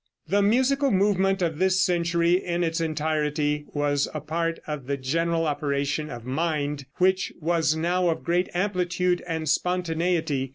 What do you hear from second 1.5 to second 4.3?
this century in its entirety was a